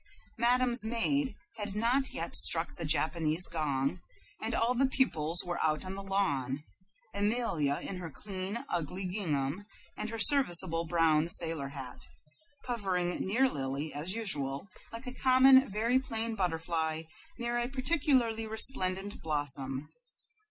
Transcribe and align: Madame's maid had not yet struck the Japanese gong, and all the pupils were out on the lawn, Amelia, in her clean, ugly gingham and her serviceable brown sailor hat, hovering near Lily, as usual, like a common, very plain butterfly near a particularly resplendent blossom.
Madame's 0.39 0.83
maid 0.83 1.35
had 1.57 1.75
not 1.75 2.11
yet 2.11 2.33
struck 2.33 2.75
the 2.75 2.85
Japanese 2.85 3.45
gong, 3.45 4.01
and 4.41 4.55
all 4.55 4.73
the 4.73 4.87
pupils 4.89 5.43
were 5.45 5.61
out 5.61 5.85
on 5.85 5.93
the 5.93 6.01
lawn, 6.01 6.63
Amelia, 7.13 7.75
in 7.83 7.97
her 7.97 8.09
clean, 8.09 8.65
ugly 8.67 9.05
gingham 9.05 9.67
and 9.95 10.09
her 10.09 10.17
serviceable 10.17 10.85
brown 10.85 11.29
sailor 11.29 11.67
hat, 11.69 12.07
hovering 12.65 13.09
near 13.27 13.47
Lily, 13.47 13.93
as 13.93 14.13
usual, 14.15 14.67
like 14.91 15.05
a 15.05 15.13
common, 15.13 15.69
very 15.69 15.99
plain 15.99 16.33
butterfly 16.33 17.03
near 17.37 17.59
a 17.59 17.67
particularly 17.69 18.47
resplendent 18.47 19.21
blossom. 19.21 19.87